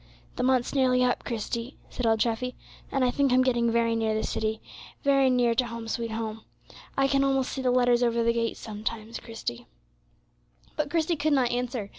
"The 0.35 0.41
month's 0.41 0.73
nearly 0.73 1.03
up, 1.03 1.23
Christie," 1.23 1.77
said 1.91 2.07
old 2.07 2.21
Treffy; 2.21 2.55
"and 2.91 3.05
I 3.05 3.11
think 3.11 3.31
I'm 3.31 3.43
getting 3.43 3.69
very 3.71 3.95
near 3.95 4.15
the 4.15 4.23
city, 4.25 4.59
very 5.03 5.29
near 5.29 5.53
to 5.53 5.67
'Home, 5.67 5.87
sweet 5.87 6.09
Home.' 6.09 6.43
I 6.97 7.07
can 7.07 7.23
almost 7.23 7.51
see 7.53 7.61
the 7.61 7.69
letters 7.69 8.01
over 8.01 8.23
the 8.23 8.33
gate 8.33 8.57
sometimes, 8.57 9.19
Christie." 9.19 9.67
But 10.75 10.89
Christie 10.89 11.17
could 11.17 11.33
not 11.33 11.51
answer. 11.51 11.89